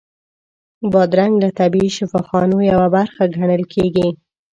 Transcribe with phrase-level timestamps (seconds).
[0.91, 4.07] بادرنګ له طبیعي شفاخانو یوه برخه ګڼل کېږي.